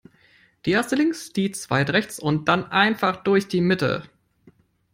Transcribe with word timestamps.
Die 0.65 0.71
Erste 0.71 0.95
links, 0.95 1.31
die 1.31 1.51
Zweite 1.51 1.93
rechts 1.93 2.17
und 2.17 2.47
dann 2.49 2.65
einfach 2.65 3.17
durch 3.17 3.47
die 3.47 3.61
Mitte. 3.61 4.01